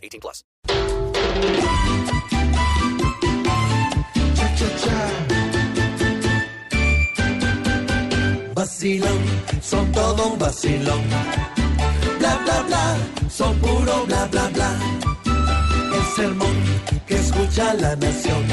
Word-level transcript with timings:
18 0.00 0.20
plus. 0.20 0.44
Vacilón, 8.54 9.18
son 9.62 9.92
todo 9.92 10.32
un 10.32 10.38
vacilón. 10.38 11.02
Bla, 12.18 12.36
bla, 12.44 12.62
bla, 12.62 12.96
son 13.30 13.58
puro 13.58 14.04
bla, 14.06 14.26
bla, 14.26 14.48
bla. 14.48 14.70
El 15.94 16.04
sermón 16.16 16.56
que 17.06 17.14
escucha 17.16 17.74
la 17.74 17.96
nación. 17.96 18.44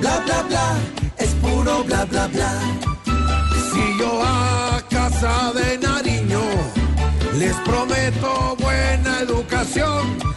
Bla, 0.00 0.20
bla, 0.20 0.42
bla, 0.42 0.78
es 1.18 1.30
puro 1.34 1.84
bla, 1.84 2.04
bla, 2.04 2.26
bla. 2.28 2.52
Si 3.72 3.98
yo 3.98 4.22
a 4.22 4.82
casa 4.88 5.52
de 5.52 5.78
Nariño 5.78 6.42
les 7.38 7.54
prometo 7.64 8.56
buena 8.60 9.20
educación 9.20 10.31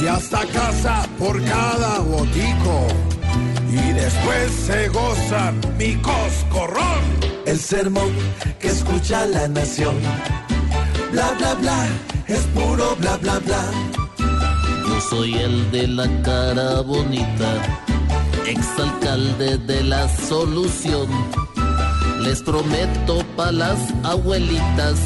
y 0.00 0.06
hasta 0.06 0.46
casa 0.46 1.06
por 1.18 1.42
cada 1.44 2.00
botico. 2.00 2.86
Y 3.70 3.92
después 3.92 4.52
se 4.66 4.88
gozan 4.88 5.60
mi 5.78 5.96
coscorrón. 5.96 7.02
El 7.46 7.58
sermón 7.58 8.10
que 8.58 8.68
escucha 8.68 9.26
la 9.26 9.48
nación. 9.48 9.96
Bla, 11.12 11.30
bla, 11.38 11.54
bla, 11.54 11.86
es 12.26 12.40
puro 12.54 12.96
bla, 12.96 13.16
bla, 13.16 13.38
bla. 13.38 13.64
Yo 14.86 15.00
soy 15.00 15.34
el 15.34 15.70
de 15.70 15.88
la 15.88 16.22
cara 16.22 16.80
bonita, 16.80 17.50
exalcalde 18.46 19.58
de 19.58 19.82
la 19.84 20.08
solución. 20.08 21.06
Les 22.20 22.42
prometo 22.42 23.24
pa' 23.36 23.52
las 23.52 23.78
abuelitas, 24.02 24.98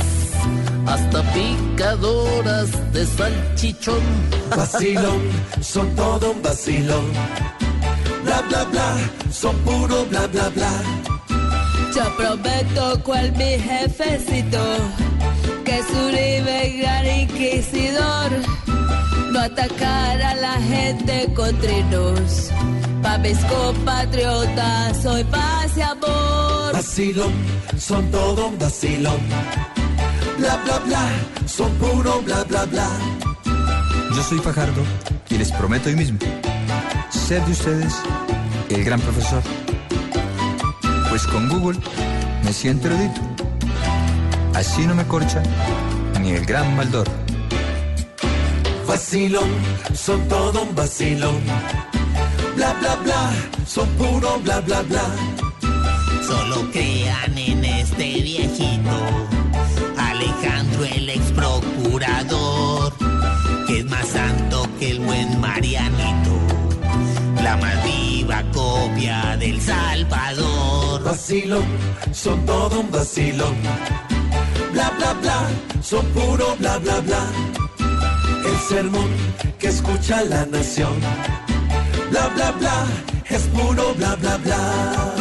hasta 0.87 1.23
picadoras 1.33 2.93
de 2.93 3.07
salchichón. 3.07 4.03
Vacilón, 4.57 5.23
son 5.61 5.95
todo 5.95 6.33
un 6.33 6.43
vacilón. 6.43 7.05
Bla, 8.25 8.41
bla, 8.49 8.65
bla, 8.65 8.97
son 9.31 9.57
puro 9.59 10.05
bla, 10.07 10.27
bla, 10.27 10.49
bla. 10.51 10.73
Yo 11.95 12.17
prometo 12.17 13.03
cual 13.03 13.33
mi 13.33 13.59
jefecito, 13.59 14.65
que 15.65 15.79
es 15.79 15.87
Uribe 15.91 16.79
gran 16.81 17.07
inquisidor, 17.07 18.31
no 19.31 19.41
atacar 19.41 20.23
a 20.23 20.35
la 20.35 20.55
gente 20.63 21.29
con 21.35 21.55
trinos. 21.59 22.49
Pa' 23.03 23.19
mis 23.19 23.39
compatriotas 23.39 25.03
soy 25.03 25.25
paz 25.25 25.77
y 25.77 25.83
amor. 25.83 26.73
Vacilón, 26.73 27.33
son 27.77 28.11
todo 28.11 28.49
un 28.49 28.59
vacilón. 28.59 29.21
Bla, 30.43 30.57
bla, 30.65 30.79
bla, 30.81 31.09
son 31.47 31.73
puro 31.75 32.21
bla, 32.23 32.43
bla, 32.43 32.65
bla. 32.65 32.89
Yo 34.13 34.23
soy 34.25 34.41
Fajardo 34.41 34.83
y 35.31 35.39
les 35.39 35.53
prometo 35.53 35.89
hoy 35.89 35.95
mismo 35.95 36.19
ser 37.11 37.45
de 37.45 37.53
ustedes 37.53 37.95
el 38.69 38.83
gran 38.83 39.01
profesor. 39.01 39.41
Pues 41.11 41.29
con 41.29 41.49
Google 41.49 41.79
me 42.43 42.53
siento 42.53 42.89
erudito. 42.89 43.21
Así 44.53 44.85
no 44.85 44.97
me 44.97 45.07
corcha 45.07 45.41
ni 46.21 46.33
el 46.33 46.45
gran 46.45 46.75
Maldor. 46.75 47.07
Vacilón, 48.89 49.49
son 49.95 50.27
todo 50.27 50.65
un 50.65 50.75
vacilón. 50.75 51.41
Bla, 52.57 52.73
bla, 52.81 52.97
bla, 52.97 53.31
son 53.65 53.89
puro 53.91 54.41
bla, 54.41 54.61
bla, 54.61 54.83
bla. 54.83 55.05
Solo 56.27 56.69
crean 56.73 57.39
en 57.39 57.65
este 57.65 58.03
viejito, 58.23 58.72
que 64.83 64.91
el 64.91 64.99
buen 64.99 65.41
Marianito, 65.41 66.35
la 67.41 67.57
más 67.57 67.85
viva 67.85 68.43
copia 68.53 69.37
del 69.37 69.61
Salvador. 69.61 71.05
Vacilón, 71.05 71.65
son 72.13 72.45
todo 72.45 72.81
un 72.81 72.91
vacilón. 72.91 73.55
Bla, 74.73 74.91
bla, 74.99 75.13
bla, 75.23 75.39
son 75.81 76.05
puro 76.07 76.57
bla, 76.59 76.79
bla, 76.79 76.99
bla. 77.01 77.23
El 78.51 78.59
sermón 78.69 79.11
que 79.61 79.69
escucha 79.69 80.25
la 80.25 80.47
nación. 80.47 80.99
Bla, 82.11 82.27
bla, 82.35 82.51
bla, 82.51 82.87
es 83.29 83.43
puro 83.55 83.95
bla, 83.95 84.17
bla, 84.17 84.37
bla. 84.39 85.12